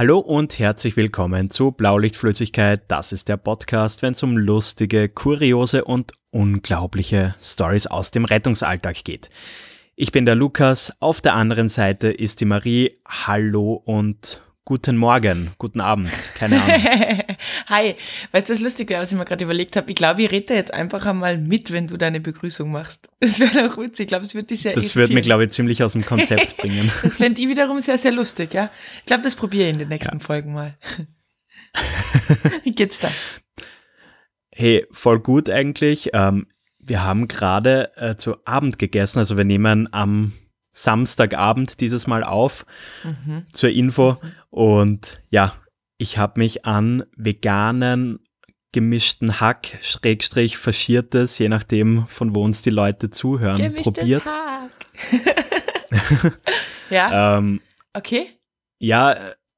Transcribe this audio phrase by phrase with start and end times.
[0.00, 2.84] Hallo und herzlich willkommen zu Blaulichtflüssigkeit.
[2.88, 9.04] Das ist der Podcast, wenn es um lustige, kuriose und unglaubliche Stories aus dem Rettungsalltag
[9.04, 9.28] geht.
[9.96, 12.96] Ich bin der Lukas, auf der anderen Seite ist die Marie.
[13.06, 16.80] Hallo und Guten Morgen, guten Abend, keine Ahnung.
[17.66, 17.96] Hi,
[18.30, 19.90] weißt du, was lustig wäre, was ich mir gerade überlegt habe?
[19.90, 23.08] Ich glaube, ich rede jetzt einfach einmal mit, wenn du deine Begrüßung machst.
[23.18, 24.04] Das wäre doch witzig.
[24.04, 26.56] Ich glaube, es würde dich sehr Das würde mir, glaube ich, ziemlich aus dem Konzept
[26.58, 26.88] bringen.
[27.02, 28.70] das fände ich wiederum sehr, sehr lustig, ja.
[29.00, 30.24] Ich glaube, das probiere ich in den nächsten ja.
[30.24, 30.78] Folgen mal.
[32.62, 33.10] Wie geht's da?
[34.52, 36.10] Hey, voll gut eigentlich.
[36.12, 36.46] Ähm,
[36.78, 40.32] wir haben gerade äh, zu Abend gegessen, also wir nehmen am
[40.72, 42.64] Samstagabend dieses Mal auf
[43.02, 43.46] mhm.
[43.52, 44.12] zur Info.
[44.12, 44.32] Mhm.
[44.50, 45.54] Und ja,
[45.98, 48.20] ich habe mich an veganen
[48.72, 54.24] gemischten Hack, Schrägstrich faschiertes, je nachdem, von wo uns die Leute zuhören, Gemischtes probiert.
[54.26, 54.70] Hack.
[56.90, 57.38] ja.
[57.38, 57.60] ähm,
[57.94, 58.28] okay.
[58.78, 59.16] Ja,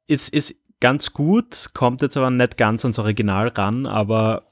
[0.08, 4.46] es ist ganz gut, kommt jetzt aber nicht ganz ans Original ran, aber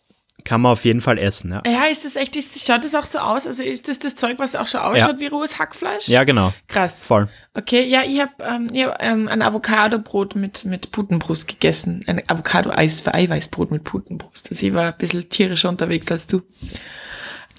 [0.44, 1.62] kann man auf jeden Fall essen, ja.
[1.66, 3.46] Ja, ist das echt, ist, schaut das auch so aus?
[3.46, 5.20] Also ist das das Zeug, was auch schon ausschaut ja.
[5.20, 6.08] wie rohes Hackfleisch?
[6.08, 6.52] Ja, genau.
[6.68, 7.04] Krass.
[7.04, 7.28] Voll.
[7.54, 12.04] Okay, ja, ich habe ähm, hab, ähm, ein Avocado-Brot mit, mit Putenbrust gegessen.
[12.06, 14.48] Ein Avocado-Eiweißbrot mit Putenbrust.
[14.50, 16.42] Also ich war ein bisschen tierischer unterwegs als du.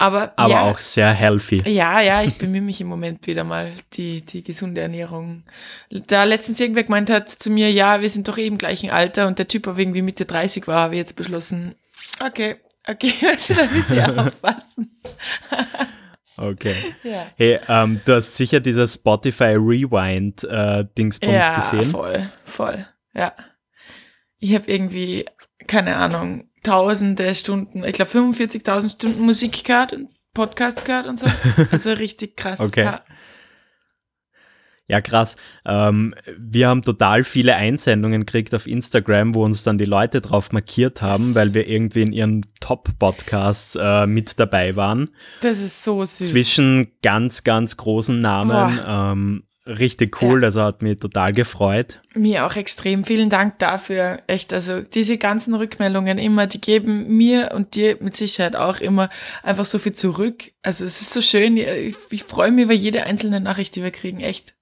[0.02, 1.62] Aber, Aber ja, auch sehr healthy.
[1.70, 5.44] Ja, ja, ich bemühe mich im Moment wieder mal, die, die gesunde Ernährung.
[5.92, 9.38] Da letztens irgendwer gemeint hat zu mir, ja, wir sind doch eben gleichen Alter und
[9.38, 11.76] der Typ, der irgendwie Mitte 30 war, habe ich jetzt beschlossen,
[12.26, 12.56] okay,
[12.88, 15.02] Okay, also da müssen wir aufpassen.
[16.38, 16.76] Okay.
[17.04, 17.28] Ja.
[17.36, 21.82] Hey, ähm, du hast sicher dieses Spotify Rewind äh, Dingsbums ja, gesehen.
[21.82, 22.88] Ja, voll, voll.
[23.14, 23.34] Ja.
[24.40, 25.26] Ich habe irgendwie,
[25.68, 31.28] keine Ahnung, tausende Stunden, ich glaube 45.000 Stunden Musik gehört und Podcasts gehört und so.
[31.72, 32.60] Also richtig krass.
[32.60, 32.86] Okay.
[32.86, 33.04] Ja.
[34.92, 35.38] Ja, krass.
[35.66, 40.52] Ähm, wir haben total viele Einsendungen gekriegt auf Instagram, wo uns dann die Leute drauf
[40.52, 45.08] markiert haben, weil wir irgendwie in ihren Top-Podcasts äh, mit dabei waren.
[45.40, 46.28] Das ist so süß.
[46.28, 48.80] Zwischen ganz, ganz großen Namen.
[48.86, 50.48] Ähm, richtig cool, ja.
[50.48, 52.02] also hat mich total gefreut.
[52.14, 53.06] Mir auch extrem.
[53.06, 54.20] Vielen Dank dafür.
[54.28, 59.10] Echt, also diese ganzen Rückmeldungen immer, die geben mir und dir mit Sicherheit auch immer
[59.42, 60.52] einfach so viel zurück.
[60.64, 61.56] Also es ist so schön.
[61.56, 64.20] Ich, ich freue mich über jede einzelne Nachricht, die wir kriegen.
[64.20, 64.54] Echt.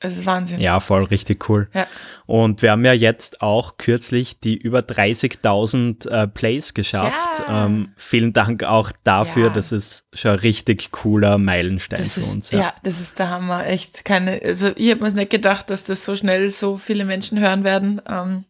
[0.00, 0.60] Es ist Wahnsinn.
[0.60, 1.68] Ja, voll richtig cool.
[1.74, 1.86] Ja.
[2.26, 7.40] Und wir haben ja jetzt auch kürzlich die über 30.000 äh, Plays geschafft.
[7.40, 7.66] Ja.
[7.66, 9.48] Ähm, vielen Dank auch dafür.
[9.48, 9.52] Ja.
[9.52, 12.50] Das ist schon ein richtig cooler Meilenstein das für ist, uns.
[12.52, 12.58] Ja.
[12.58, 13.66] ja, das ist der Hammer.
[13.66, 17.40] Echt keine, also ich habe mir nicht gedacht, dass das so schnell so viele Menschen
[17.40, 18.00] hören werden.
[18.08, 18.44] Ähm,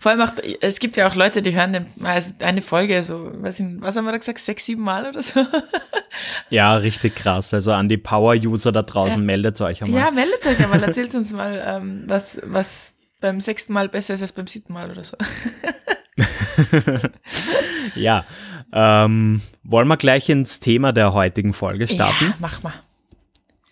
[0.00, 3.30] vor allem auch, es gibt ja auch Leute, die hören den, also eine Folge, so,
[3.34, 5.40] was, was haben wir da gesagt, sechs, sieben Mal oder so?
[6.48, 7.52] Ja, richtig krass.
[7.54, 9.26] Also an die Power-User da draußen, ja.
[9.26, 10.00] meldet euch einmal.
[10.00, 14.22] Ja, meldet euch einmal, erzählt uns mal, ähm, was, was beim sechsten Mal besser ist
[14.22, 15.16] als beim siebten Mal oder so.
[17.94, 18.24] ja,
[18.72, 22.26] ähm, wollen wir gleich ins Thema der heutigen Folge starten?
[22.26, 22.74] Ja, mach mal.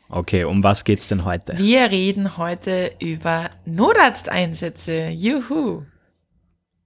[0.08, 1.56] Okay, um was geht's denn heute?
[1.56, 5.08] Wir reden heute über Notarzteinsätze.
[5.08, 5.84] Juhu!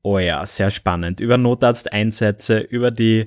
[0.07, 1.19] Oh ja, sehr spannend.
[1.19, 3.27] Über Notarzteinsätze, über die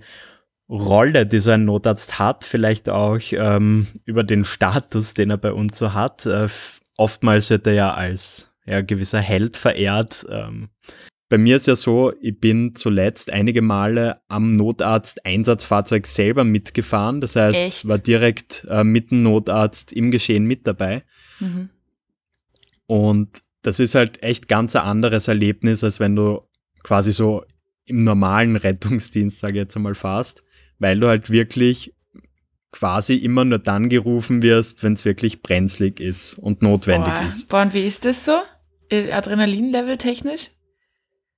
[0.69, 5.51] Rolle, die so ein Notarzt hat, vielleicht auch ähm, über den Status, den er bei
[5.51, 6.25] uns so hat.
[6.25, 6.47] Äh,
[6.95, 10.25] oftmals wird er ja als ja, gewisser Held verehrt.
[10.29, 10.69] Ähm,
[11.27, 17.19] bei mir ist ja so, ich bin zuletzt einige Male am Notarzt-Einsatzfahrzeug selber mitgefahren.
[17.19, 17.87] Das heißt, Echt?
[17.89, 21.03] war direkt äh, mit dem Notarzt im Geschehen mit dabei.
[21.41, 21.71] Mhm.
[22.85, 26.39] Und das ist halt echt ganz ein anderes Erlebnis, als wenn du
[26.83, 27.43] quasi so
[27.85, 30.43] im normalen Rettungsdienst, sage ich jetzt einmal fast,
[30.77, 31.93] weil du halt wirklich
[32.71, 37.27] quasi immer nur dann gerufen wirst, wenn es wirklich brenzlig ist und notwendig Boah.
[37.27, 37.49] ist.
[37.49, 38.39] Boah, und wie ist das so?
[38.91, 40.51] Adrenalin-Level technisch?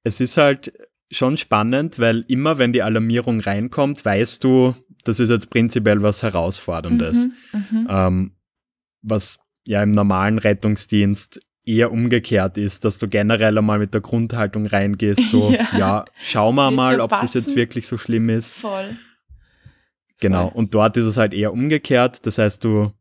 [0.04, 0.74] Es ist halt
[1.12, 6.24] schon spannend, weil immer wenn die Alarmierung reinkommt, weißt du, das ist jetzt prinzipiell was
[6.24, 7.27] Herausforderndes.
[7.54, 7.88] Mhm, mhm.
[7.89, 8.31] ähm,
[9.01, 14.66] was ja im normalen Rettungsdienst eher umgekehrt ist, dass du generell einmal mit der Grundhaltung
[14.66, 17.25] reingehst, so, ja, ja schauen wir mal, ob passen.
[17.25, 18.52] das jetzt wirklich so schlimm ist.
[18.54, 18.98] Voll.
[20.19, 20.58] Genau, Voll.
[20.58, 22.92] und dort ist es halt eher umgekehrt, das heißt, du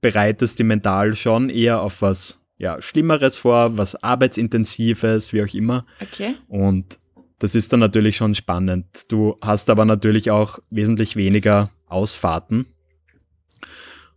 [0.00, 5.84] bereitest die mental schon eher auf was ja, Schlimmeres vor, was Arbeitsintensives, wie auch immer.
[6.00, 6.36] Okay.
[6.46, 7.00] Und
[7.40, 9.10] das ist dann natürlich schon spannend.
[9.10, 12.66] Du hast aber natürlich auch wesentlich weniger Ausfahrten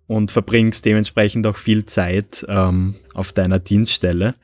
[0.07, 4.35] und verbringst dementsprechend auch viel Zeit ähm, auf deiner Dienststelle.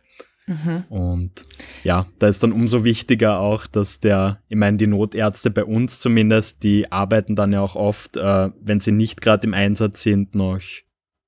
[0.48, 0.84] Mhm.
[0.90, 1.46] Und
[1.84, 6.00] ja, da ist dann umso wichtiger auch, dass der, ich meine, die Notärzte bei uns
[6.00, 10.36] zumindest, die arbeiten dann ja auch oft, äh, wenn sie nicht gerade im Einsatz sind,
[10.36, 10.62] noch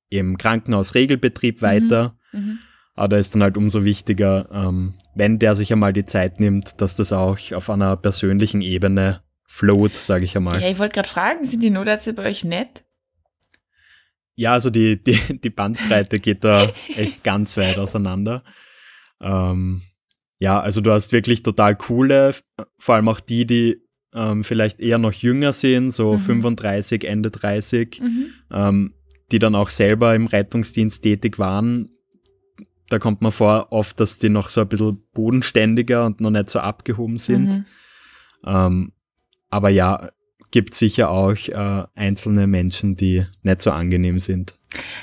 [0.09, 1.65] im Krankenhausregelbetrieb mhm.
[1.65, 2.17] weiter.
[2.31, 2.59] Mhm.
[2.95, 6.79] Aber da ist dann halt umso wichtiger, ähm, wenn der sich einmal die Zeit nimmt,
[6.81, 10.61] dass das auch auf einer persönlichen Ebene float, sage ich einmal.
[10.61, 12.83] Ja, ich wollte gerade fragen, sind die Notärzte bei euch nett?
[14.35, 18.43] Ja, also die, die, die Bandbreite geht da echt ganz weit auseinander.
[19.21, 19.81] Ähm,
[20.39, 22.35] ja, also du hast wirklich total coole,
[22.77, 23.81] vor allem auch die, die
[24.13, 26.19] ähm, vielleicht eher noch jünger sind, so mhm.
[26.19, 28.25] 35, Ende 30, mhm.
[28.51, 28.93] ähm,
[29.31, 31.89] die dann auch selber im Rettungsdienst tätig waren.
[32.89, 36.49] Da kommt man vor oft, dass die noch so ein bisschen bodenständiger und noch nicht
[36.49, 37.45] so abgehoben sind.
[37.45, 37.65] Mhm.
[38.45, 38.91] Ähm,
[39.49, 40.09] aber ja,
[40.53, 44.53] gibt sicher auch äh, einzelne Menschen, die nicht so angenehm sind.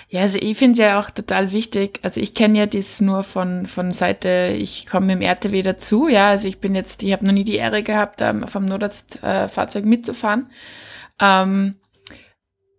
[0.08, 1.98] Ja, also ich finde es ja auch total wichtig.
[2.02, 6.28] Also ich kenne ja das nur von, von Seite, ich komme im RTW dazu, ja.
[6.28, 9.88] Also ich bin jetzt, ich habe noch nie die Ehre gehabt, ähm, vom Notarztfahrzeug äh,
[9.88, 10.50] mitzufahren.
[11.20, 11.74] Ähm,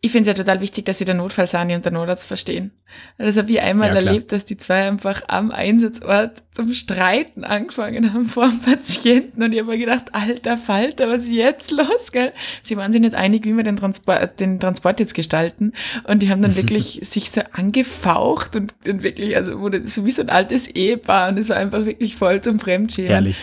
[0.04, 2.72] ich finde es ja total wichtig, dass sie der Notfallsani und der Notarzt verstehen.
[3.20, 8.12] Das habe ich einmal ja, erlebt, dass die zwei einfach am Einsatzort zum Streiten angefangen
[8.12, 12.12] haben vor dem Patienten und ich habe mir gedacht, alter Falter, was ist jetzt los,
[12.12, 12.34] gell?
[12.64, 15.74] Sie waren sich nicht einig, wie wir den Transport, den Transport jetzt gestalten
[16.06, 20.12] und die haben dann wirklich sich so angefaucht und, und wirklich, also wurde so wie
[20.12, 23.12] so ein altes Ehepaar und es war einfach wirklich voll zum Fremdschämen.
[23.12, 23.38] Herrlich.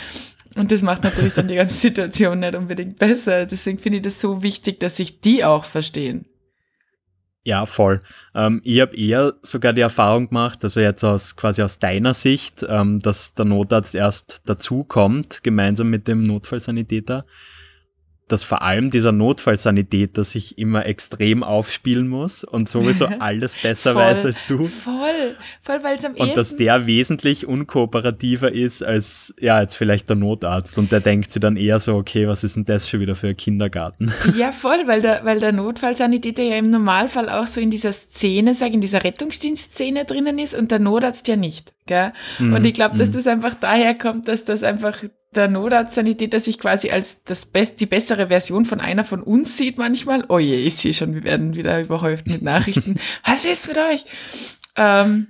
[0.57, 3.47] Und das macht natürlich dann die ganze Situation nicht unbedingt besser.
[3.47, 6.25] Deswegen finde ich das so wichtig, dass sich die auch verstehen.
[7.49, 8.01] Ja, voll.
[8.35, 12.63] Ähm, ich habe eher sogar die Erfahrung gemacht, also jetzt aus quasi aus deiner Sicht,
[12.69, 17.25] ähm, dass der Notarzt erst dazukommt, gemeinsam mit dem Notfallsanitäter
[18.29, 24.03] dass vor allem dieser Notfallsanitäter sich immer extrem aufspielen muss und sowieso alles besser voll,
[24.03, 24.67] weiß als du.
[24.67, 30.09] Voll, voll, weil es am Und dass der wesentlich unkooperativer ist als, ja, jetzt vielleicht
[30.09, 33.01] der Notarzt und der denkt sich dann eher so, okay, was ist denn das schon
[33.01, 34.13] wieder für ein Kindergarten?
[34.37, 38.55] Ja, voll, weil der, weil der Notfallsanitäter ja im Normalfall auch so in dieser Szene,
[38.55, 41.73] sag in dieser Rettungsdienstszene drinnen ist und der Notarzt ja nicht.
[41.87, 42.13] Gell?
[42.39, 42.53] Mhm.
[42.53, 43.15] Und ich glaube, dass mhm.
[43.15, 45.03] das einfach daher kommt, dass das einfach
[45.39, 49.79] der Notarztsanitäter sich quasi als das best, die bessere Version von einer von uns sieht
[49.79, 50.25] manchmal.
[50.29, 52.99] Oh je, ich sehe schon, wir werden wieder überhäuft mit Nachrichten.
[53.25, 54.05] Was ist mit euch?
[54.77, 55.29] Ähm,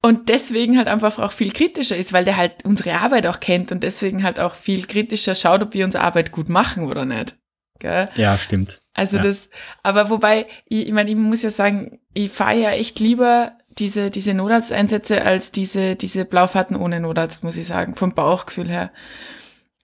[0.00, 3.72] und deswegen halt einfach auch viel kritischer ist, weil der halt unsere Arbeit auch kennt
[3.72, 7.36] und deswegen halt auch viel kritischer schaut, ob wir unsere Arbeit gut machen oder nicht.
[7.80, 8.06] Gell?
[8.16, 8.80] Ja, stimmt.
[8.94, 9.22] Also ja.
[9.22, 9.48] das,
[9.82, 14.10] aber wobei, ich, ich meine, ich muss ja sagen, ich fahre ja echt lieber diese,
[14.10, 18.92] diese Notarzteinsätze als diese, diese Blaufahrten ohne Notarzt, muss ich sagen, vom Bauchgefühl her.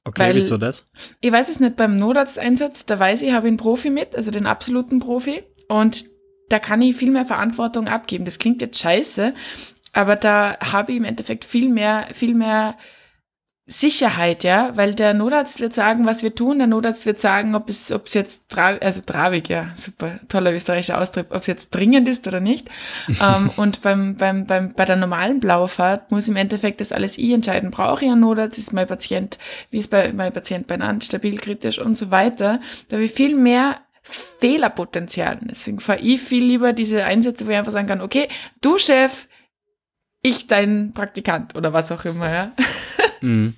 [0.04, 0.86] Okay, Weil, wieso das?
[1.20, 4.30] Ich weiß es nicht, beim Notarzteinsatz, da weiß ich, habe ich einen Profi mit, also
[4.30, 6.04] den absoluten Profi, und
[6.50, 8.26] da kann ich viel mehr Verantwortung abgeben.
[8.26, 9.32] Das klingt jetzt scheiße,
[9.92, 12.76] aber da habe ich im Endeffekt viel mehr, viel mehr
[13.66, 16.58] Sicherheit, ja, weil der Notarzt wird sagen, was wir tun.
[16.58, 20.52] Der Notarzt wird sagen, ob es, ob es jetzt, tra also trabig, ja, super, toller
[20.52, 22.68] österreichischer Ausdruck, ob es jetzt dringend ist oder nicht.
[23.08, 27.30] ähm, und beim, beim, beim, bei der normalen Blaufahrt muss im Endeffekt das alles ich
[27.30, 27.70] entscheiden.
[27.70, 28.58] Brauche ich einen Notarzt?
[28.58, 29.38] Ist mein Patient,
[29.70, 32.60] wie ist bei, mein Patient benannt, stabil, kritisch und so weiter.
[32.88, 35.38] Da habe ich viel mehr Fehlerpotenzial.
[35.40, 38.28] Deswegen fahre ich viel lieber diese Einsätze, wo ich einfach sagen kann, okay,
[38.60, 39.26] du Chef,
[40.20, 42.52] ich dein Praktikant oder was auch immer, ja.
[43.24, 43.54] Mhm.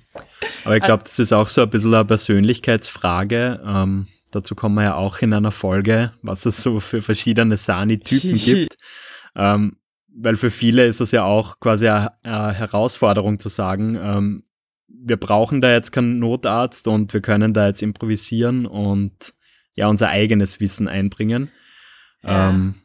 [0.63, 3.61] Aber ich glaube, das ist auch so ein bisschen eine Persönlichkeitsfrage.
[3.65, 8.35] Ähm, dazu kommen wir ja auch in einer Folge, was es so für verschiedene Sani-Typen
[8.45, 8.77] gibt.
[9.35, 9.77] Ähm,
[10.19, 14.43] weil für viele ist das ja auch quasi eine, eine Herausforderung zu sagen, ähm,
[14.87, 19.33] wir brauchen da jetzt keinen Notarzt und wir können da jetzt improvisieren und
[19.75, 21.51] ja unser eigenes Wissen einbringen.
[22.23, 22.49] Ja.
[22.49, 22.75] Ähm,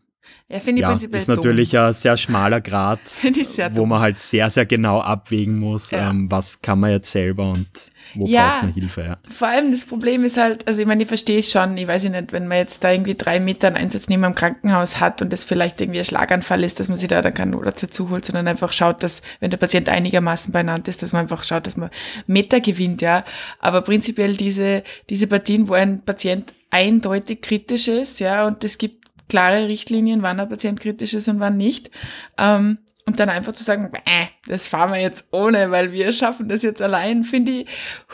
[0.53, 1.81] ja, finde ich ja, prinzipiell ist natürlich dumm.
[1.81, 3.01] ein sehr schmaler Grad,
[3.71, 6.11] wo man halt sehr, sehr genau abwägen muss, ja.
[6.11, 7.67] ähm, was kann man jetzt selber und
[8.15, 9.01] wo ja, braucht man Hilfe.
[9.01, 9.17] Ja.
[9.31, 12.05] Vor allem das Problem ist halt, also ich meine, ich verstehe es schon, ich weiß
[12.05, 15.33] nicht, wenn man jetzt da irgendwie drei Meter einen Einsatz neben einem Krankenhaus hat und
[15.33, 18.27] das vielleicht irgendwie ein Schlaganfall ist, dass man sich da dann keinen Notarzt dazu holt,
[18.27, 21.79] sondern einfach schaut, dass, wenn der Patient einigermaßen beieinander ist, dass man einfach schaut, dass
[21.79, 21.89] man
[22.27, 23.25] Meter gewinnt, ja.
[23.59, 29.02] Aber prinzipiell diese, diese Partien, wo ein Patient eindeutig kritisch ist, ja, und es gibt
[29.29, 31.91] klare Richtlinien, wann ein Patient kritisch ist und wann nicht.
[32.39, 36.49] Ähm, und dann einfach zu sagen, äh, das fahren wir jetzt ohne, weil wir schaffen
[36.49, 37.69] das jetzt allein, finde ich,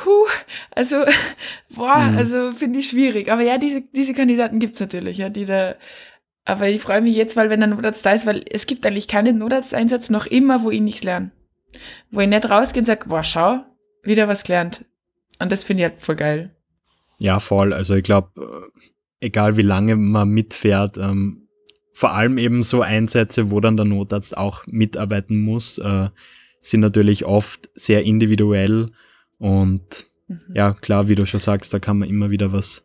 [0.05, 0.27] huh,
[0.75, 1.05] also,
[1.75, 2.19] boah, mhm.
[2.19, 3.31] also finde ich schwierig.
[3.31, 5.75] Aber ja, diese, diese Kandidaten gibt's natürlich, ja, die da,
[6.47, 9.09] aber ich freue mich jetzt, weil wenn der Notarzt da ist, weil es gibt eigentlich
[9.09, 11.33] keinen Notarzteinsatz noch immer, wo ich nichts lerne.
[12.11, 13.67] Wo ich nicht rausgehe und sage, boah, schau,
[14.03, 14.87] wieder was gelernt.
[15.38, 16.57] Und das finde ich halt voll geil.
[17.19, 17.75] Ja, voll.
[17.75, 18.31] Also ich glaube,
[19.20, 21.48] egal wie lange man mitfährt, ähm,
[21.92, 26.08] vor allem eben so Einsätze, wo dann der Notarzt auch mitarbeiten muss, äh,
[26.60, 28.87] sind natürlich oft sehr individuell
[29.38, 30.40] und mhm.
[30.54, 32.84] ja, klar, wie du schon sagst, da kann man immer wieder was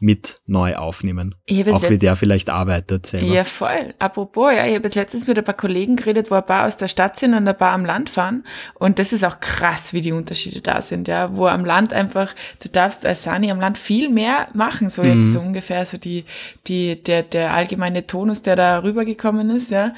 [0.00, 1.34] mit neu aufnehmen.
[1.70, 3.26] Auch wie der vielleicht arbeitet selber.
[3.26, 3.94] Ja, voll.
[3.98, 6.76] Apropos, ja, ich habe jetzt letztens mit ein paar Kollegen geredet, wo ein paar aus
[6.76, 8.44] der Stadt sind und ein paar am Land fahren.
[8.74, 11.36] Und das ist auch krass, wie die Unterschiede da sind, ja.
[11.36, 15.26] Wo am Land einfach, du darfst als Sani am Land viel mehr machen, so jetzt
[15.26, 15.32] mhm.
[15.32, 16.24] so ungefähr so die,
[16.66, 19.94] die, der, der allgemeine Tonus, der da rübergekommen ist, ja.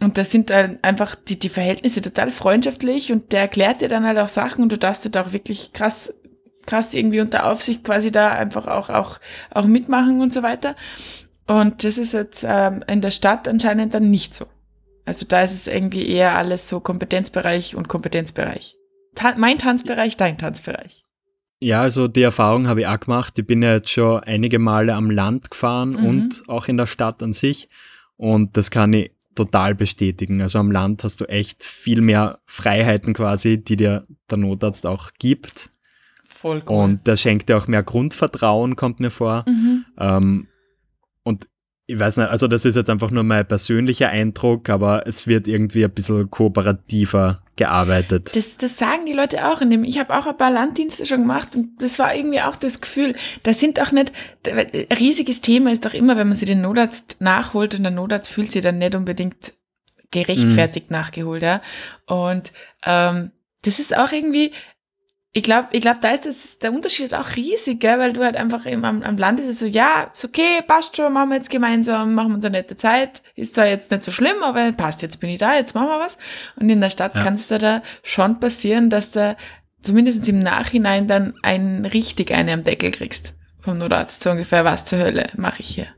[0.00, 4.06] Und da sind dann einfach die, die Verhältnisse total freundschaftlich und der erklärt dir dann
[4.06, 6.14] halt auch Sachen und du darfst da auch wirklich krass
[6.68, 9.18] krass irgendwie unter Aufsicht quasi da einfach auch, auch,
[9.50, 10.76] auch mitmachen und so weiter.
[11.46, 14.46] Und das ist jetzt ähm, in der Stadt anscheinend dann nicht so.
[15.06, 18.76] Also da ist es irgendwie eher alles so Kompetenzbereich und Kompetenzbereich.
[19.14, 21.02] Ta mein Tanzbereich, dein Tanzbereich.
[21.60, 23.38] Ja, also die Erfahrung habe ich auch gemacht.
[23.38, 26.06] Ich bin ja jetzt schon einige Male am Land gefahren mhm.
[26.06, 27.70] und auch in der Stadt an sich.
[28.16, 30.42] Und das kann ich total bestätigen.
[30.42, 35.12] Also am Land hast du echt viel mehr Freiheiten quasi, die dir der Notarzt auch
[35.18, 35.70] gibt.
[36.40, 36.84] Voll cool.
[36.84, 39.44] Und das schenkt dir auch mehr Grundvertrauen, kommt mir vor.
[39.48, 39.84] Mhm.
[39.98, 40.46] Ähm,
[41.24, 41.48] und
[41.88, 45.48] ich weiß nicht, also das ist jetzt einfach nur mein persönlicher Eindruck, aber es wird
[45.48, 48.36] irgendwie ein bisschen kooperativer gearbeitet.
[48.36, 49.60] Das, das sagen die Leute auch.
[49.62, 52.54] In dem, ich habe auch ein paar Landdienste schon gemacht und das war irgendwie auch
[52.54, 54.12] das Gefühl, da sind auch nicht,
[54.46, 58.30] ein riesiges Thema ist doch immer, wenn man sich den Notarzt nachholt und der Notarzt
[58.30, 59.54] fühlt sich dann nicht unbedingt
[60.12, 60.96] gerechtfertigt mhm.
[60.96, 61.62] nachgeholt, ja.
[62.06, 62.52] Und
[62.84, 64.52] ähm, das ist auch irgendwie,
[65.32, 67.98] ich glaube, ich glaub, da ist das, der Unterschied auch riesig, gell?
[67.98, 70.96] weil du halt einfach im, am, am Land ist es so, ja, ist okay, passt
[70.96, 73.22] schon, machen wir jetzt gemeinsam, machen wir uns eine nette Zeit.
[73.34, 76.00] Ist zwar jetzt nicht so schlimm, aber passt, jetzt bin ich da, jetzt machen wir
[76.00, 76.16] was.
[76.56, 77.22] Und in der Stadt ja.
[77.22, 79.36] kann es da, schon passieren, dass da
[79.82, 83.34] zumindest im Nachhinein dann ein richtig eine am Deckel kriegst.
[83.60, 85.88] Vom Notarzt so ungefähr, was zur Hölle mache ich hier.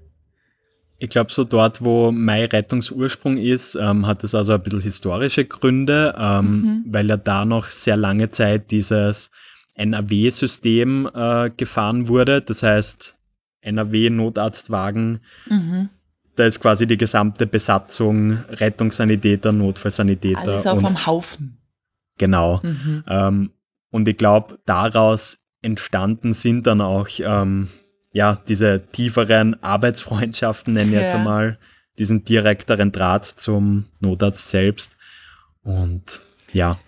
[1.03, 5.47] Ich glaube, so dort, wo mein Rettungsursprung ist, ähm, hat es also ein bisschen historische
[5.47, 6.85] Gründe, ähm, mhm.
[6.87, 9.31] weil ja da noch sehr lange Zeit dieses
[9.75, 12.43] NRW-System äh, gefahren wurde.
[12.43, 13.17] Das heißt,
[13.63, 15.89] NRW-Notarztwagen, mhm.
[16.37, 20.41] da ist quasi die gesamte Besatzung Rettungssanitäter, Notfallsanitäter.
[20.41, 21.57] Alles auf einem Haufen.
[22.19, 22.61] Genau.
[22.63, 23.05] Mhm.
[23.09, 23.51] Ähm,
[23.91, 27.69] und ich glaube, daraus entstanden sind dann auch ähm,
[28.13, 31.05] ja, diese tieferen Arbeitsfreundschaften, nennen wir ja.
[31.05, 31.59] jetzt einmal,
[31.99, 34.97] diesen direkteren Draht zum Notarzt selbst.
[35.63, 36.21] Und
[36.53, 36.79] ja.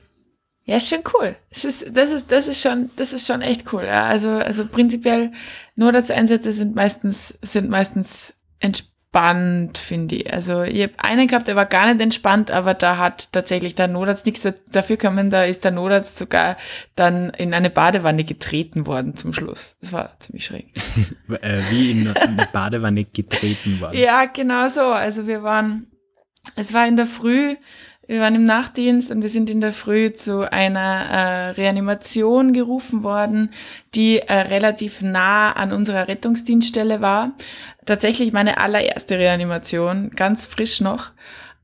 [0.64, 1.37] Ja, ist schon cool.
[1.50, 3.85] Das ist, das ist, das ist schon, das ist schon echt cool.
[3.85, 4.05] Ja.
[4.05, 5.33] Also, also prinzipiell
[5.76, 10.33] Notarzteinsätze sind meistens, sind meistens entspannt entspannt, finde ich.
[10.33, 13.87] Also ich habe einen gehabt, der war gar nicht entspannt, aber da hat tatsächlich der
[13.87, 15.28] Notarzt nichts dafür gekommen.
[15.28, 16.57] Da ist der Notarzt sogar
[16.97, 19.76] dann in eine Badewanne getreten worden zum Schluss.
[19.81, 20.66] Das war ziemlich schräg.
[21.40, 23.97] Äh, wie in eine Badewanne getreten worden?
[23.97, 24.83] ja, genau so.
[24.83, 25.87] Also wir waren,
[26.57, 27.57] es war in der Früh,
[28.07, 33.02] wir waren im Nachtdienst und wir sind in der Früh zu einer äh, Reanimation gerufen
[33.02, 33.50] worden,
[33.95, 37.33] die äh, relativ nah an unserer Rettungsdienststelle war
[37.86, 41.12] tatsächlich meine allererste Reanimation, ganz frisch noch.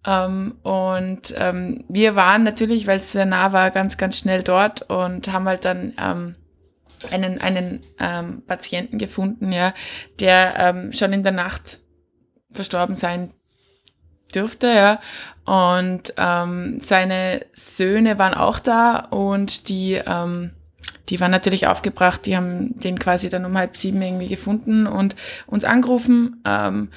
[0.07, 4.83] Ähm, und ähm, wir waren natürlich, weil es sehr nah war, ganz, ganz schnell dort
[4.83, 6.37] und haben halt dann ähm,
[7.11, 9.75] einen, einen ähm, Patienten gefunden, ja,
[10.21, 11.81] der ähm, schon in der Nacht
[12.51, 13.33] verstorben sein
[14.35, 15.01] dürfte, ja.
[15.45, 20.53] Und ähm, seine Söhne waren auch da und die ähm,
[21.09, 25.17] die waren natürlich aufgebracht, die haben den quasi dann um halb sieben irgendwie gefunden und
[25.47, 26.43] uns angerufen.
[26.45, 26.89] Ähm,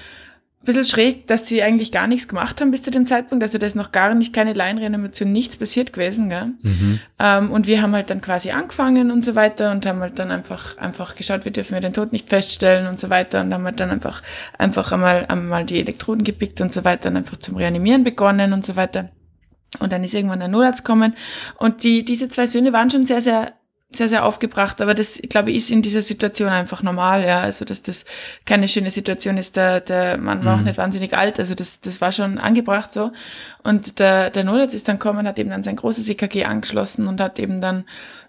[0.61, 3.41] ein bisschen schräg, dass sie eigentlich gar nichts gemacht haben bis zu dem Zeitpunkt.
[3.43, 6.29] Also da ist noch gar nicht keine Laienreanimation, nichts passiert gewesen.
[6.29, 6.51] Gell?
[6.61, 6.99] Mhm.
[7.17, 10.29] Ähm, und wir haben halt dann quasi angefangen und so weiter und haben halt dann
[10.29, 13.65] einfach, einfach geschaut, wie dürfen wir den Tod nicht feststellen und so weiter und haben
[13.65, 14.21] halt dann einfach,
[14.55, 18.63] einfach einmal, einmal die Elektroden gepickt und so weiter und einfach zum Reanimieren begonnen und
[18.63, 19.09] so weiter.
[19.79, 21.15] Und dann ist irgendwann ein Notarzt gekommen
[21.57, 23.53] und die, diese zwei Söhne waren schon sehr, sehr
[23.93, 27.41] sehr, sehr aufgebracht, aber das, ich glaube, ist in dieser Situation einfach normal, ja.
[27.41, 28.05] Also, dass das
[28.45, 29.57] keine schöne Situation ist.
[29.57, 30.61] Der, der Mann war mhm.
[30.61, 33.11] auch nicht wahnsinnig alt, also das, das war schon angebracht so.
[33.63, 37.19] Und der, der Notarzt ist dann gekommen, hat eben dann sein großes EKG angeschlossen und
[37.19, 37.85] hat eben dann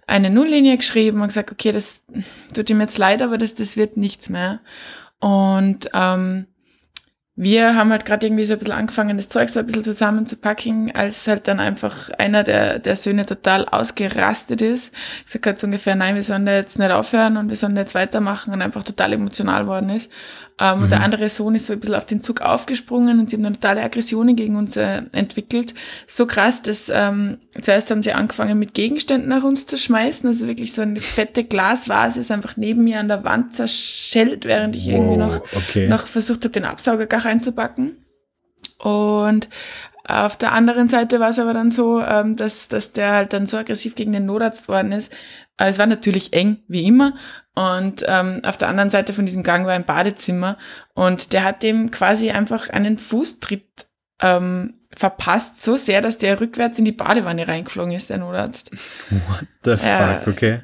[0.07, 2.03] eine Nulllinie geschrieben und gesagt, okay, das
[2.55, 4.61] tut ihm jetzt leid, aber das, das wird nichts mehr.
[5.21, 6.47] Und ähm,
[7.35, 10.95] wir haben halt gerade irgendwie so ein bisschen angefangen, das Zeug so ein bisschen zusammenzupacken,
[10.95, 14.93] als halt dann einfach einer der, der Söhne total ausgerastet ist.
[15.25, 17.81] Gesagt hat so ungefähr, nein, wir sollen da jetzt nicht aufhören und wir sollen da
[17.81, 20.11] jetzt weitermachen und einfach total emotional worden ist.
[20.59, 20.83] Ähm, mhm.
[20.85, 21.05] Und der mhm.
[21.05, 23.83] andere Sohn ist so ein bisschen auf den Zug aufgesprungen und sie haben dann totale
[23.83, 25.75] Aggressionen gegen uns äh, entwickelt.
[26.07, 30.47] So krass, dass ähm, zuerst haben sie angefangen mit Gegenständen nach uns zu schmeißen, also
[30.47, 34.87] wirklich so eine fette Glasvase ist einfach neben mir an der Wand zerschellt, während ich
[34.87, 35.89] wow, irgendwie noch, okay.
[35.89, 37.97] noch versucht habe, den Absauger gar reinzupacken.
[38.79, 39.49] Und
[40.05, 43.47] auf der anderen Seite war es aber dann so, ähm, dass, dass der halt dann
[43.47, 45.13] so aggressiv gegen den Notarzt worden ist,
[45.69, 47.15] es war natürlich eng, wie immer.
[47.55, 50.57] Und ähm, auf der anderen Seite von diesem Gang war ein Badezimmer.
[50.95, 53.87] Und der hat dem quasi einfach einen Fußtritt
[54.21, 58.71] ähm, verpasst, so sehr, dass der rückwärts in die Badewanne reingeflogen ist, der Notarzt.
[59.29, 60.61] What the fuck, okay.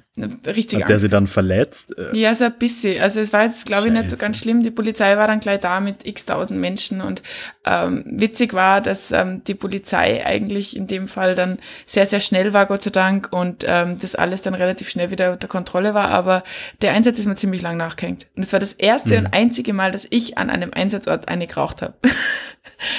[0.47, 1.95] Richtig Hat der sie dann verletzt?
[1.99, 3.01] Äh, Ja, so ein bisschen.
[3.03, 4.63] Also es war jetzt, glaube ich, nicht so ganz schlimm.
[4.63, 7.23] Die Polizei war dann gleich da mit x tausend Menschen und
[7.65, 12.53] ähm, witzig war, dass ähm, die Polizei eigentlich in dem Fall dann sehr, sehr schnell
[12.53, 16.09] war, Gott sei Dank, und ähm, das alles dann relativ schnell wieder unter Kontrolle war,
[16.09, 16.43] aber
[16.83, 18.27] der Einsatz ist mir ziemlich lang nachgehängt.
[18.37, 19.27] Und es war das erste Mhm.
[19.27, 21.95] und einzige Mal, dass ich an einem Einsatzort eine geraucht habe.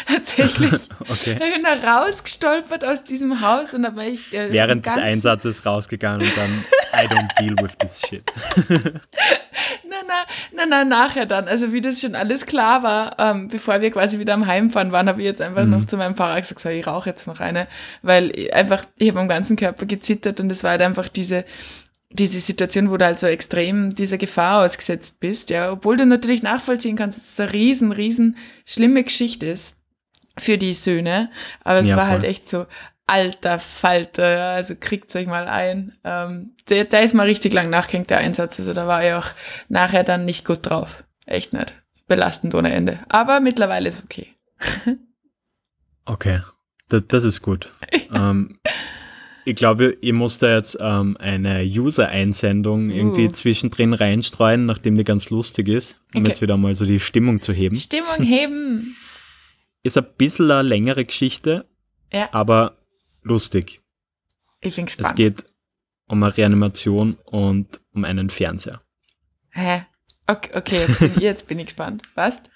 [0.08, 0.90] Tatsächlich.
[1.10, 1.34] Okay.
[1.34, 1.74] Ich bin da
[2.04, 6.64] rausgestolpert aus diesem Haus und da war ich äh, Während des Einsatzes rausgegangen und dann,
[6.94, 8.24] I don't deal with this shit.
[9.90, 11.48] Na, na, na, na, nachher dann.
[11.48, 15.08] Also wie das schon alles klar war, ähm, bevor wir quasi wieder am Heimfahren waren,
[15.10, 15.72] habe ich jetzt einfach Mhm.
[15.72, 17.68] noch zu meinem Fahrer gesagt, so, ich rauche jetzt noch eine,
[18.02, 21.44] weil ich einfach, ich habe am ganzen Körper gezittert und es war halt einfach diese,
[22.12, 26.42] diese Situation, wo du halt so extrem dieser Gefahr ausgesetzt bist, ja, obwohl du natürlich
[26.44, 29.76] nachvollziehen kannst, dass es eine riesen, riesen schlimme Geschichte ist
[30.38, 31.30] für die Söhne,
[31.64, 32.12] aber es Ja, war voll.
[32.14, 32.66] halt echt so,
[33.10, 35.98] alter Falter, also kriegt euch mal ein.
[36.04, 39.28] Ähm, der, der ist mal richtig lang nachgehängt, der Einsatz, also da war ich auch
[39.68, 41.04] nachher dann nicht gut drauf.
[41.26, 41.74] Echt nicht.
[42.08, 43.00] Belastend ohne Ende.
[43.10, 44.28] Aber mittlerweile ist okay.
[46.06, 46.40] Okay,
[46.88, 47.72] das, das ist gut.
[48.14, 48.58] ähm,
[49.46, 53.32] ich glaube, ich da jetzt ähm, eine User-Einsendung irgendwie Uh.
[53.32, 56.30] zwischendrin reinstreuen, nachdem die ganz lustig ist, um Okay.
[56.30, 57.76] jetzt wieder mal so die Stimmung zu heben.
[57.76, 58.96] Stimmung heben.
[59.84, 61.66] Ist ein bisschen eine längere Geschichte,
[62.12, 62.30] Ja.
[62.32, 62.79] aber
[63.22, 63.82] lustig.
[64.62, 65.16] Ich bin Es gespannt.
[65.16, 65.46] geht
[66.08, 68.82] um eine Reanimation und um einen Fernseher.
[69.52, 69.86] Hä?
[70.28, 72.04] Okay, okay jetzt, bin, jetzt bin ich gespannt.
[72.16, 72.42] Was?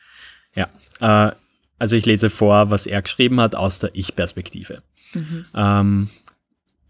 [0.55, 0.69] Ja,
[1.01, 1.31] äh,
[1.79, 4.83] also ich lese vor, was er geschrieben hat aus der Ich-Perspektive.
[5.15, 5.45] Mhm.
[5.55, 6.09] Ähm,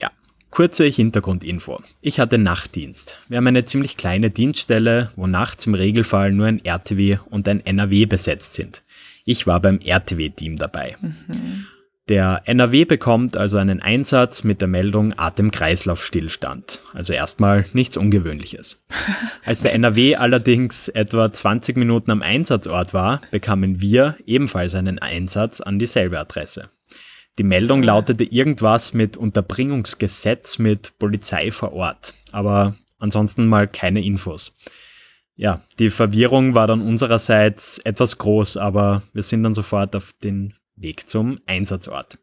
[0.01, 0.11] ja,
[0.49, 1.81] kurze Hintergrundinfo.
[2.01, 3.19] Ich hatte Nachtdienst.
[3.29, 7.65] Wir haben eine ziemlich kleine Dienststelle, wo nachts im Regelfall nur ein RTW und ein
[7.65, 8.83] NRW besetzt sind.
[9.23, 10.97] Ich war beim RTW-Team dabei.
[10.99, 11.65] Mhm.
[12.09, 16.81] Der NRW bekommt also einen Einsatz mit der Meldung Atem-Kreislauf-Stillstand.
[16.93, 18.83] Also erstmal nichts Ungewöhnliches.
[19.45, 25.61] Als der NRW allerdings etwa 20 Minuten am Einsatzort war, bekamen wir ebenfalls einen Einsatz
[25.61, 26.69] an dieselbe Adresse.
[27.39, 34.53] Die Meldung lautete irgendwas mit Unterbringungsgesetz mit Polizei vor Ort, aber ansonsten mal keine Infos.
[35.35, 40.53] Ja, die Verwirrung war dann unsererseits etwas groß, aber wir sind dann sofort auf den
[40.83, 42.19] Weg zum Einsatzort.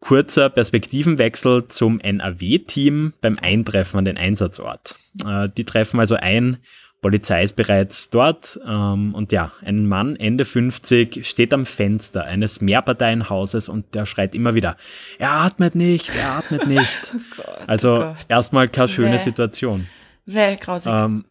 [0.00, 4.96] Kurzer Perspektivenwechsel zum NAW-Team beim Eintreffen an den Einsatzort.
[5.24, 6.58] Äh, die treffen also ein,
[7.00, 12.60] Polizei ist bereits dort und und ja, ein Mann Ende 50 steht am Fenster eines
[12.60, 14.76] Mehrparteienhauses und der schreit immer wieder,
[15.18, 17.14] er atmet nicht, er atmet nicht.
[17.38, 17.68] Oh Gott.
[17.68, 19.18] Also oh erstmal keine schöne.
[19.18, 19.86] Situation.
[20.26, 20.92] Wäh, grausig.
[20.92, 21.24] Ähm,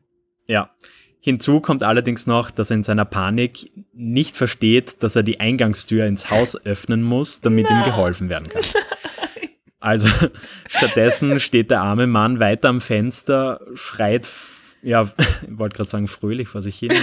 [0.48, 0.70] ja.
[1.28, 6.06] Hinzu kommt allerdings noch, dass er in seiner Panik nicht versteht, dass er die Eingangstür
[6.06, 8.64] ins Haus öffnen muss, damit ihm geholfen werden kann.
[9.82, 10.08] Also
[10.68, 14.28] stattdessen steht der arme Mann weiter am Fenster, schreit,
[14.82, 15.04] ja,
[15.44, 16.94] ich wollte gerade sagen fröhlich vor sich hin,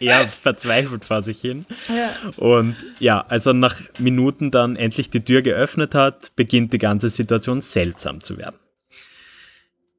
[0.00, 1.64] eher verzweifelt vor sich hin.
[1.88, 2.10] Ja.
[2.36, 7.08] Und ja, als er nach Minuten dann endlich die Tür geöffnet hat, beginnt die ganze
[7.08, 8.56] Situation seltsam zu werden.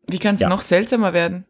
[0.07, 0.49] Wie kann es Ja.
[0.49, 1.45] noch seltsamer werden?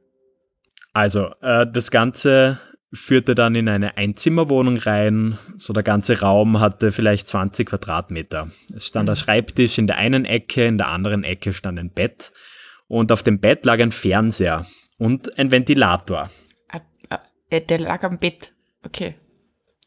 [0.96, 2.58] Also, äh, das Ganze
[2.94, 5.38] führte dann in eine Einzimmerwohnung rein.
[5.58, 8.50] So der ganze Raum hatte vielleicht 20 Quadratmeter.
[8.74, 12.32] Es stand ein Schreibtisch in der einen Ecke, in der anderen Ecke stand ein Bett.
[12.88, 16.32] Und auf dem Bett lag ein Fernseher und ein Ventilator.
[16.70, 16.80] Ah,
[17.10, 18.54] ah, äh, Der lag am Bett.
[18.86, 19.16] Okay.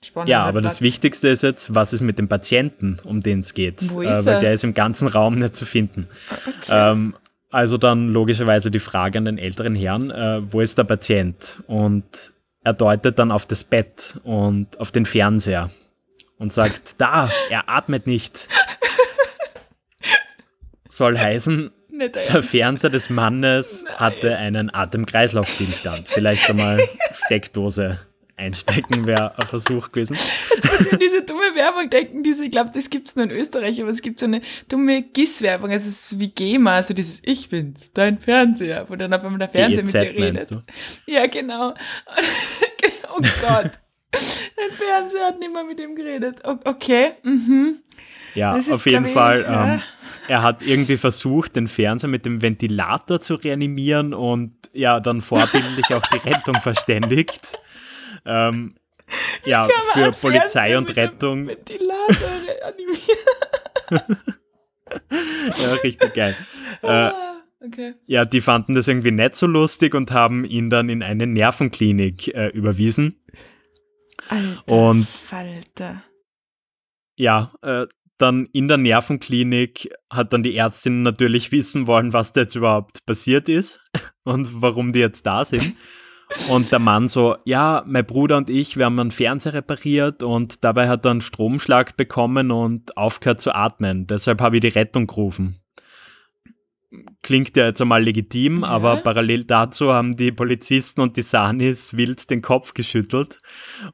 [0.05, 0.83] Spannender Ja, aber das Platz.
[0.83, 3.91] Wichtigste ist jetzt, was ist mit dem Patienten, um den es geht?
[3.91, 4.41] Wo äh, ist weil er?
[4.41, 6.07] der ist im ganzen Raum nicht zu finden.
[6.31, 6.93] Okay.
[6.93, 7.15] Ähm,
[7.51, 11.63] also dann logischerweise die Frage an den älteren Herrn, äh, wo ist der Patient?
[11.67, 12.33] Und
[12.63, 15.71] er deutet dann auf das Bett und auf den Fernseher
[16.39, 18.49] und sagt, da, er atmet nicht.
[20.89, 26.09] Soll heißen, der Fernseher des Mannes hatte einen Atemkreislaufstillstand.
[26.09, 26.81] Vielleicht einmal
[27.27, 27.99] Steckdose
[28.39, 30.15] einstecken wäre ein Versuch gewesen.
[30.15, 33.81] muss ich an diese dumme Werbung denken, diese, ich glaube, das gibt's nur in Österreich,
[33.81, 37.49] aber es gibt so eine dumme GIS-Werbung, also es ist wie GEMA, so dieses Ich
[37.49, 40.67] bin's, dein Fernseher, wo dann auf einmal der Fernseher mit dir GEZ meinst redet.
[41.07, 41.13] du?
[41.13, 41.71] Ja, genau.
[43.17, 43.73] oh Gott.
[44.11, 46.41] Dein Fernseher hat nicht mehr mit ihm geredet.
[46.45, 47.79] Okay, mhm.
[48.35, 49.43] Ja, ist, auf jeden ich, Fall.
[49.43, 49.75] ja.
[49.75, 49.83] Ähm,
[50.29, 55.87] er hat irgendwie versucht, den Fernseher mit dem Ventilator zu reanimieren und ja, dann vorbildlich
[55.95, 57.59] auch die Rettung verständigt.
[58.29, 58.75] Ähm,
[59.45, 61.47] ja, für Polizei und mit dem Rettung.
[61.49, 62.99] Ventilator reanimieren.
[65.11, 66.37] ja, richtig geil.
[66.83, 67.11] Äh,
[67.65, 67.95] okay.
[68.07, 72.29] Ja, die fanden das irgendwie nicht so lustig und haben ihn dann in eine Nervenklinik
[72.35, 73.23] äh, überwiesen.
[74.29, 76.03] Alter und Falter.
[77.17, 77.87] Ja, äh,
[78.19, 83.07] dann in der Nervenklinik hat dann die Ärztin natürlich wissen wollen, was da jetzt überhaupt
[83.07, 83.81] passiert ist
[84.25, 85.77] und warum die jetzt da sind.
[86.49, 90.63] Und der Mann so, ja, mein Bruder und ich, wir haben einen Fernseher repariert und
[90.63, 94.07] dabei hat er einen Stromschlag bekommen und aufgehört zu atmen.
[94.07, 95.61] Deshalb habe ich die Rettung gerufen.
[97.23, 98.69] Klingt ja jetzt einmal legitim, ja.
[98.69, 103.41] aber parallel dazu haben die Polizisten und die Sanis wild den Kopf geschüttelt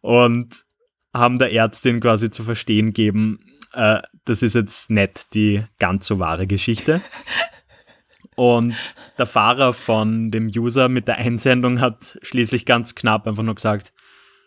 [0.00, 0.64] und
[1.12, 3.38] haben der Ärztin quasi zu verstehen gegeben,
[3.72, 7.00] äh, das ist jetzt nicht die ganz so wahre Geschichte.
[8.36, 8.74] Und
[9.18, 13.92] der Fahrer von dem User mit der Einsendung hat schließlich ganz knapp einfach nur gesagt,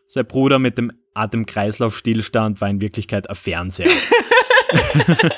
[0.08, 3.92] sein Bruder mit dem Atemkreislaufstillstand war in Wirklichkeit ein Fernseher.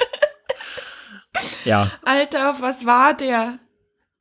[1.66, 1.92] ja.
[2.04, 3.60] Alter, auf was war der?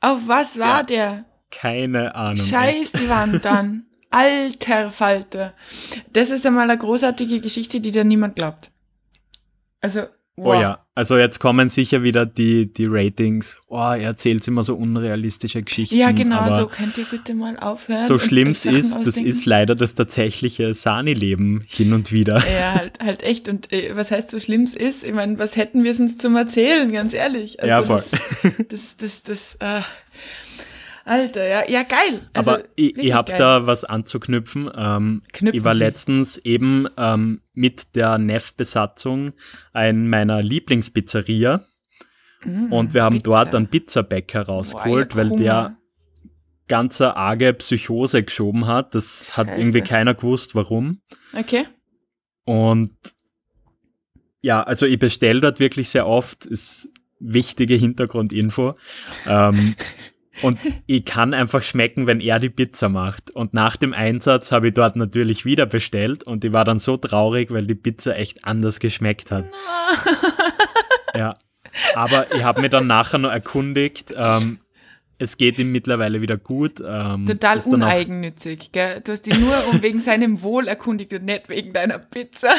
[0.01, 1.25] Auf was war ja, der?
[1.51, 2.37] Keine Ahnung.
[2.45, 3.87] Scheiß die Wand dann.
[4.11, 5.55] Alter Falter.
[6.13, 8.71] Das ist einmal eine großartige Geschichte, die dir niemand glaubt.
[9.81, 10.07] Also,
[10.39, 10.57] wow.
[10.57, 13.57] Oh ja, also jetzt kommen sicher wieder die, die Ratings.
[13.69, 15.97] Oh, er erzählt immer so unrealistische Geschichten.
[15.97, 18.05] Ja, genau, so könnt ihr bitte mal aufhören.
[18.07, 19.05] So schlimm es ist, ausdenken.
[19.05, 22.39] das ist leider das tatsächliche Sani-Leben hin und wieder.
[22.39, 23.49] Ja, halt, halt echt.
[23.49, 25.05] Und äh, was heißt so schlimm es ist?
[25.05, 27.61] Ich meine, was hätten wir sonst zum Erzählen, ganz ehrlich?
[27.61, 28.03] Also ja, voll.
[28.69, 29.83] Das, das, das, das äh,
[31.09, 32.29] Alter, ja, ja geil.
[32.35, 34.71] Also, Aber ich, habe da was anzuknüpfen.
[34.77, 35.79] Ähm, ich war Sie.
[35.79, 39.33] letztens eben ähm, mit der Neff-Besatzung
[39.75, 41.65] in meiner Lieblingspizzeria
[42.45, 43.31] mm, und wir haben Pizza.
[43.31, 45.79] dort einen Pizzabäcker rausgeholt, Boah, weil der
[46.69, 48.95] ganze arge Psychose geschoben hat.
[48.95, 49.61] Das hat Scheiße.
[49.61, 51.01] irgendwie keiner gewusst, warum.
[51.33, 51.67] Okay.
[52.45, 52.93] Und
[54.43, 58.75] ja, also ich bestelle dort wirklich sehr oft, ist wichtige Hintergrundinfo.
[59.27, 59.75] ähm,
[60.43, 63.31] und ich kann einfach schmecken, wenn er die Pizza macht.
[63.31, 66.97] Und nach dem Einsatz habe ich dort natürlich wieder bestellt und ich war dann so
[66.97, 69.47] traurig, weil die Pizza echt anders geschmeckt hat.
[71.15, 71.37] ja.
[71.95, 74.59] Aber ich habe mir dann nachher noch erkundigt, ähm,
[75.19, 76.81] es geht ihm mittlerweile wieder gut.
[76.85, 79.01] Ähm, Total uneigennützig, gell?
[79.01, 82.51] Du hast ihn nur um wegen seinem Wohl erkundigt und nicht wegen deiner Pizza.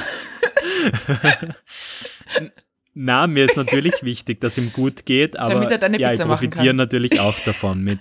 [3.02, 6.20] Na, mir ist natürlich wichtig, dass ihm gut geht, aber Damit er deine ja, ich
[6.20, 8.00] profitiere natürlich auch davon mit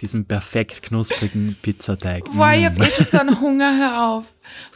[0.00, 2.24] diesem perfekt knusprigen Pizzateig.
[2.24, 2.82] Boah, ich habe mm.
[2.82, 4.24] eh schon so einen Hunger, hör auf.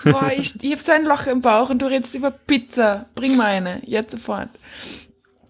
[0.05, 3.07] Boah, ich, ich habe so ein Loch im Bauch und du redest über Pizza.
[3.17, 4.51] Bring mal eine, jetzt sofort.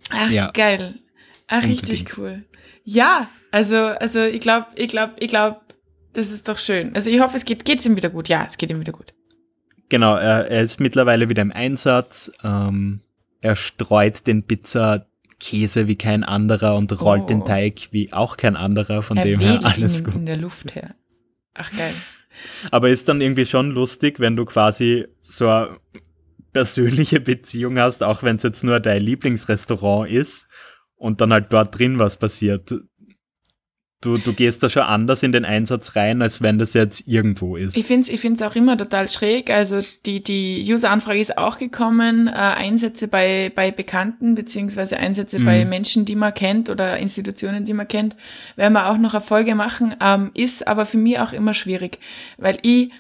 [0.09, 0.51] Ach, ja.
[0.53, 0.95] geil.
[1.47, 2.43] Ach, richtig cool.
[2.85, 5.61] Ja, also, also ich glaube, ich glaube, ich glaube,
[6.15, 6.95] das ist doch schön.
[6.95, 8.31] Also ich hoffe, es geht geht's ihm wieder gut.
[8.31, 9.13] Ja, es geht ihm wieder gut.
[9.91, 12.33] Genau, er, er ist mittlerweile wieder im Einsatz.
[12.43, 13.03] Ähm,
[13.41, 17.27] er streut den Pizza-Käse wie kein anderer und rollt oh.
[17.27, 20.15] den Teig wie auch kein anderer, von er dem her alles ihn gut.
[20.15, 20.95] in der Luft her.
[21.55, 21.95] Ach geil.
[22.71, 25.77] Aber ist dann irgendwie schon lustig, wenn du quasi so eine
[26.53, 30.47] persönliche Beziehung hast, auch wenn es jetzt nur dein Lieblingsrestaurant ist
[30.97, 32.75] und dann halt dort drin was passiert.
[34.03, 37.57] Du, du gehst da schon anders in den Einsatz rein, als wenn das jetzt irgendwo
[37.57, 37.79] ist.
[37.79, 39.49] Ich finde es ich find's auch immer total schräg.
[39.49, 45.45] Also die, die User-Anfrage ist auch gekommen, äh, Einsätze bei, bei Bekannten, beziehungsweise Einsätze mhm.
[45.47, 48.17] bei Menschen, die man kennt oder Institutionen, die man kennt,
[48.55, 51.99] werden wir auch noch Erfolge machen, ähm, ist aber für mich auch immer schwierig,
[52.37, 52.91] weil ich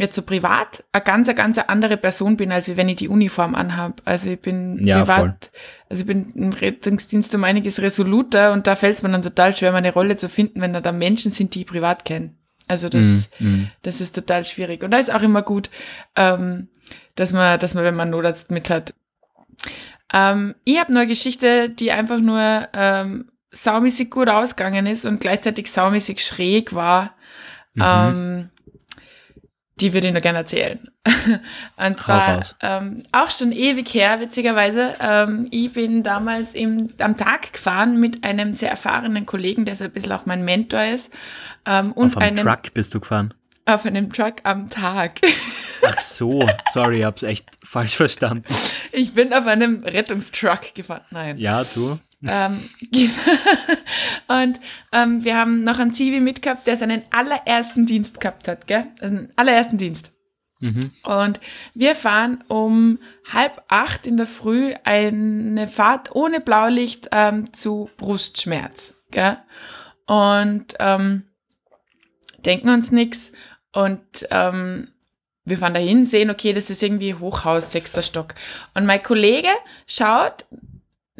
[0.00, 3.54] jetzt so privat eine ganz, eine ganz andere Person bin, als wenn ich die Uniform
[3.54, 3.96] anhabe.
[4.04, 5.60] Also ich bin ja, privat, voll.
[5.90, 9.52] also ich bin im Rettungsdienst um einiges resoluter und da fällt es mir dann total
[9.52, 12.34] schwer, meine Rolle zu finden, wenn da, da Menschen sind, die ich privat kenne.
[12.66, 13.70] Also das, mm, mm.
[13.82, 14.82] das ist total schwierig.
[14.82, 15.70] Und da ist auch immer gut,
[16.16, 16.68] ähm,
[17.16, 18.94] dass man, dass man, wenn man Notarzt mit hat.
[20.12, 25.20] Ähm, ich habe nur eine Geschichte, die einfach nur ähm, saumäßig gut ausgegangen ist und
[25.20, 27.16] gleichzeitig saumäßig schräg war.
[27.74, 27.82] Mhm.
[27.84, 28.50] Ähm,
[29.80, 30.88] die würde ich noch gerne erzählen.
[31.76, 34.94] Und zwar ähm, auch schon ewig her, witzigerweise.
[35.00, 39.84] Ähm, ich bin damals im, am Tag gefahren mit einem sehr erfahrenen Kollegen, der so
[39.84, 41.12] ein bisschen auch mein Mentor ist.
[41.66, 43.34] Ähm, und auf einem Truck bist du gefahren?
[43.66, 45.20] Auf einem Truck am Tag.
[45.82, 48.44] Ach so, sorry, ich hab's echt falsch verstanden.
[48.92, 51.04] Ich bin auf einem Rettungstruck gefahren.
[51.10, 51.38] Nein.
[51.38, 51.98] Ja, du.
[52.26, 52.68] Ähm,
[54.28, 54.60] und
[54.92, 58.86] ähm, wir haben noch einen Zivi mitgehabt, der seinen allerersten Dienst gehabt hat, gell?
[59.00, 60.12] Also einen allerersten Dienst.
[60.60, 60.92] Mhm.
[61.02, 61.40] Und
[61.74, 62.98] wir fahren um
[63.32, 68.94] halb acht in der Früh eine Fahrt ohne Blaulicht ähm, zu Brustschmerz.
[69.10, 69.38] Gell?
[70.06, 71.24] Und ähm,
[72.44, 73.32] denken uns nichts.
[73.72, 74.88] Und ähm,
[75.44, 78.34] wir fahren dahin, sehen, okay, das ist irgendwie Hochhaus, sechster Stock.
[78.74, 79.48] Und mein Kollege
[79.86, 80.46] schaut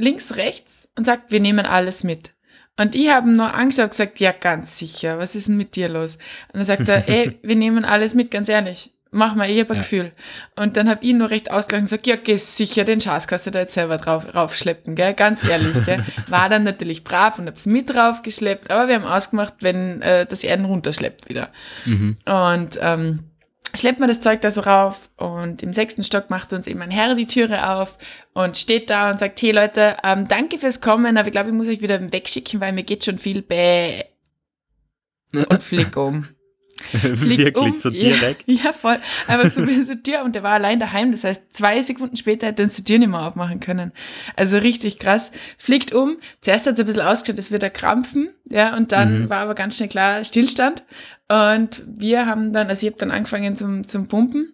[0.00, 2.32] links, rechts und sagt, wir nehmen alles mit.
[2.76, 5.88] Und ich habe nur angeschaut und gesagt, ja, ganz sicher, was ist denn mit dir
[5.88, 6.16] los?
[6.52, 8.90] Und dann sagt er, ey, wir nehmen alles mit, ganz ehrlich.
[9.12, 9.82] Mach mal, ich habe ein ja.
[9.82, 10.12] Gefühl.
[10.54, 13.44] Und dann habe ich nur recht ausgelacht und gesagt, ja, geh sicher, den Schatz kannst
[13.44, 15.14] du da jetzt selber drauf raufschleppen, gell?
[15.14, 16.04] Ganz ehrlich, gell?
[16.28, 20.44] War dann natürlich brav und hab's mit draufgeschleppt, aber wir haben ausgemacht, wenn äh, das
[20.44, 21.50] Erden runterschleppt wieder.
[21.86, 22.18] Mhm.
[22.24, 23.29] Und ähm,
[23.74, 26.90] schleppt man das Zeug da so rauf und im sechsten Stock macht uns eben ein
[26.90, 27.96] Herr die Türe auf
[28.32, 31.54] und steht da und sagt, hey Leute, ähm, danke fürs Kommen, aber ich glaube, ich
[31.54, 34.04] muss euch wieder wegschicken, weil mir geht schon viel bäh
[35.32, 36.26] und flick um.
[36.92, 37.74] Wirklich um.
[37.74, 38.44] so direkt?
[38.46, 38.98] Ja, ja, voll.
[39.26, 41.12] Einfach so wie so Tür und der war allein daheim.
[41.12, 43.92] Das heißt, zwei Sekunden später hätte er uns die Tür nicht mehr aufmachen können.
[44.36, 45.30] Also richtig krass.
[45.58, 46.16] Fliegt um.
[46.40, 48.30] Zuerst hat es ein bisschen ausgeschaut, es wird er krampfen.
[48.48, 49.30] Ja, und dann mhm.
[49.30, 50.84] war aber ganz schnell klar Stillstand.
[51.30, 54.52] Und wir haben dann, also ich habe dann angefangen zum, zum Pumpen.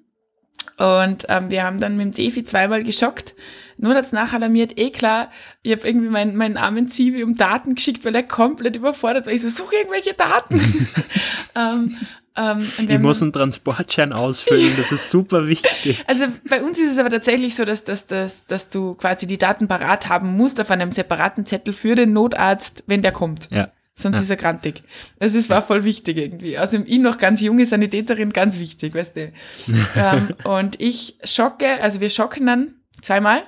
[0.77, 3.35] Und ähm, wir haben dann mit dem Defi zweimal geschockt.
[3.79, 5.31] Nur das nachalarmiert, eh klar,
[5.63, 9.33] ich habe irgendwie meinen, meinen armen Zivi um Daten geschickt, weil er komplett überfordert war.
[9.33, 10.61] Ich so, suche irgendwelche Daten.
[11.55, 11.97] ähm,
[12.37, 16.05] ähm, ich muss einen Transportschein ausfüllen, das ist super wichtig.
[16.07, 19.39] Also bei uns ist es aber tatsächlich so, dass, dass, dass, dass du quasi die
[19.39, 23.49] Daten parat haben musst auf einem separaten Zettel für den Notarzt, wenn der kommt.
[23.51, 23.69] Ja.
[23.99, 24.23] Sonst ja.
[24.23, 24.83] ist er grantig.
[25.19, 26.59] Also es war voll wichtig irgendwie.
[26.59, 29.33] Also ihn noch ganz junge Sanitäterin, ganz wichtig, weißt du.
[29.97, 33.43] ähm, und ich schocke, also wir schocken dann zweimal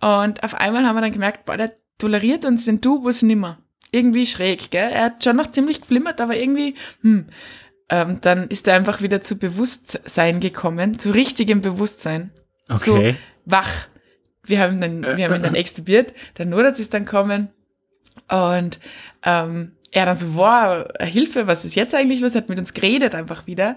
[0.00, 3.58] und auf einmal haben wir dann gemerkt, boah, der toleriert uns den Tubus nimmer.
[3.90, 4.90] Irgendwie schräg, gell?
[4.90, 7.26] Er hat schon noch ziemlich geflimmert, aber irgendwie, hm
[7.88, 12.30] ähm, dann ist er einfach wieder zu Bewusstsein gekommen, zu richtigem Bewusstsein.
[12.68, 13.12] Okay.
[13.12, 13.88] So wach.
[14.46, 17.50] Wir haben, dann, wir haben ihn dann extubiert, der Notarzt ist dann kommen
[18.28, 18.78] und
[19.24, 22.34] ähm, er dann so, wow, Hilfe, was ist jetzt eigentlich los?
[22.34, 23.76] Er hat mit uns geredet einfach wieder.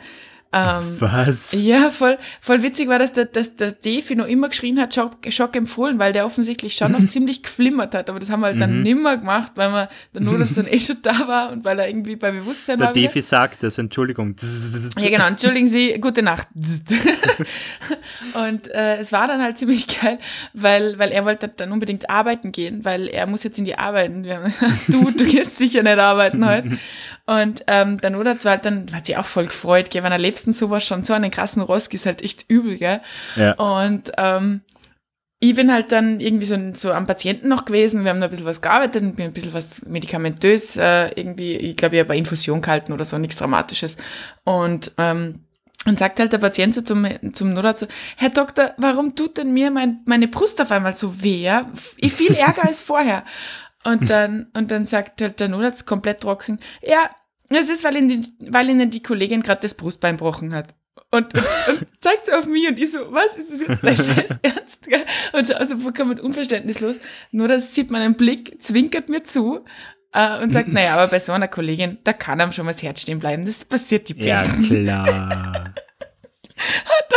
[0.57, 1.53] Ähm, Was?
[1.53, 5.17] Ja, voll, voll witzig war, dass der, dass der Defi noch immer geschrien hat, Schock,
[5.29, 8.09] Schock empfohlen, weil der offensichtlich schon noch ziemlich geflimmert hat.
[8.09, 8.83] Aber das haben wir halt dann mhm.
[8.83, 11.87] nimmer gemacht, weil man dann nur, dass dann eh schon da war und weil er
[11.87, 12.93] irgendwie bei Bewusstsein der war.
[12.93, 14.35] Der Defi sagt das, Entschuldigung.
[14.97, 16.47] Ja, genau, entschuldigen Sie, gute Nacht.
[18.33, 20.17] und äh, es war dann halt ziemlich geil,
[20.53, 24.11] weil, weil er wollte dann unbedingt arbeiten gehen, weil er muss jetzt in die Arbeit.
[24.87, 26.77] du, du gehst sicher nicht arbeiten heute.
[27.27, 30.45] Und ähm, dann oder zwar, dann hat sie auch voll gefreut, gell, wenn er lebst
[30.53, 33.01] sowas schon, so einen krassen Rosk ist halt echt übel, gell.
[33.35, 33.51] Ja.
[33.53, 34.61] Und ähm,
[35.39, 38.29] ich bin halt dann irgendwie so, so am Patienten noch gewesen, wir haben da ein
[38.29, 42.11] bisschen was gearbeitet und bin ein bisschen was medikamentös äh, irgendwie, ich glaube, ich habe
[42.11, 43.97] eine Infusion gehalten oder so, nichts Dramatisches.
[44.45, 45.43] Und ähm,
[45.85, 47.87] und sagt halt der Patient so zum, zum Notarzt so,
[48.17, 51.41] Herr Doktor, warum tut denn mir mein, meine Brust auf einmal so weh?
[51.41, 51.71] Ja?
[51.95, 53.23] Ich viel ärger als vorher.
[53.87, 57.09] Und dann, und dann sagt halt der Notarzt komplett trocken, ja,
[57.49, 60.75] es ist, weil ihnen, die, weil ihnen die Kollegin gerade das Brustbein gebrochen hat.
[61.09, 63.95] Und, und, und zeigt sie auf mich und ich so, was ist das jetzt dein
[63.95, 64.87] Scheiß Ernst?
[65.31, 66.99] Und schaut so vollkommen unverständnislos.
[67.31, 69.63] Nur das sieht man einen Blick, zwinkert mir zu
[70.11, 72.83] äh, und sagt, naja, aber bei so einer Kollegin, da kann einem schon mal das
[72.83, 73.45] Herz stehen bleiben.
[73.45, 74.85] Das passiert die Besten.
[74.85, 75.73] Ja, klar.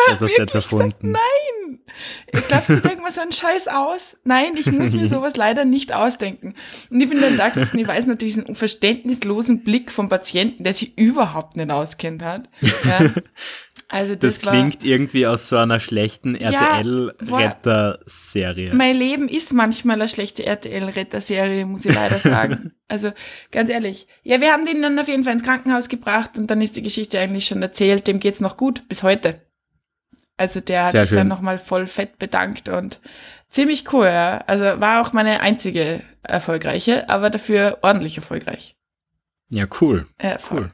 [0.06, 0.88] das hast du jetzt erfunden.
[0.88, 1.69] Gesagt, nein!
[2.48, 4.18] Glaubst du, denk mal so einen Scheiß aus?
[4.24, 6.54] Nein, ich muss mir sowas leider nicht ausdenken.
[6.90, 10.74] Und ich bin dann da gesessen, ich weiß natürlich diesen verständnislosen Blick vom Patienten, der
[10.74, 12.48] sich überhaupt nicht auskennt hat.
[12.84, 13.10] Ja.
[13.92, 18.68] Also das, das klingt irgendwie aus so einer schlechten RTL-Retter-Serie.
[18.68, 22.70] Ja, mein Leben ist manchmal eine schlechte RTL-Retter-Serie, muss ich leider sagen.
[22.88, 23.10] also
[23.50, 24.06] ganz ehrlich.
[24.22, 26.82] Ja, wir haben den dann auf jeden Fall ins Krankenhaus gebracht und dann ist die
[26.82, 28.06] Geschichte eigentlich schon erzählt.
[28.06, 29.40] Dem geht's noch gut bis heute.
[30.40, 31.18] Also der hat Sehr sich schön.
[31.18, 32.98] dann nochmal voll fett bedankt und
[33.50, 34.06] ziemlich cool.
[34.06, 34.38] Ja.
[34.46, 38.74] Also war auch meine einzige erfolgreiche, aber dafür ordentlich erfolgreich.
[39.50, 40.06] Ja, cool.
[40.22, 40.70] Ja, cool.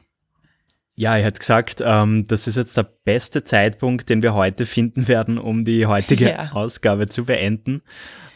[0.95, 5.09] Ja, er hat gesagt, ähm, das ist jetzt der beste Zeitpunkt, den wir heute finden
[5.09, 6.51] werden, um die heutige ja.
[6.53, 7.81] Ausgabe zu beenden.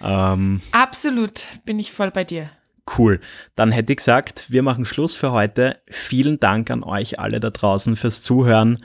[0.03, 2.49] Ähm, Absolut, bin ich voll bei dir.
[2.97, 3.21] Cool.
[3.55, 5.77] Dann hätte ich gesagt, wir machen Schluss für heute.
[5.87, 8.79] Vielen Dank an euch alle da draußen fürs Zuhören.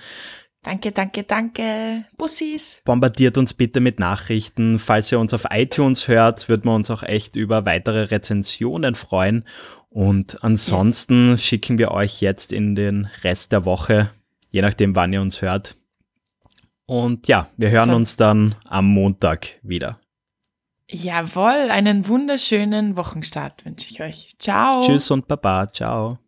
[0.62, 2.04] Danke, danke, danke.
[2.16, 2.80] Bussis.
[2.84, 4.78] Bombardiert uns bitte mit Nachrichten.
[4.80, 9.44] Falls ihr uns auf iTunes hört, würden wir uns auch echt über weitere Rezensionen freuen.
[9.90, 11.44] Und ansonsten yes.
[11.44, 14.10] schicken wir euch jetzt in den Rest der Woche,
[14.50, 15.76] je nachdem, wann ihr uns hört.
[16.86, 17.96] Und ja, wir hören so.
[17.96, 20.00] uns dann am Montag wieder.
[20.88, 24.36] Jawohl, einen wunderschönen Wochenstart wünsche ich euch.
[24.38, 24.82] Ciao.
[24.82, 25.66] Tschüss und Baba.
[25.66, 26.18] Ciao.